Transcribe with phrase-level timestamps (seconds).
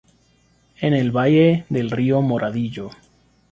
[0.79, 2.89] En el valle del río Moradillo.